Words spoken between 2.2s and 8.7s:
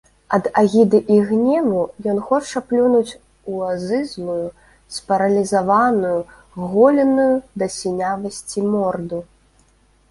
хоча плюнуць у азызлую, спаралізаваную, голеную да сінявасці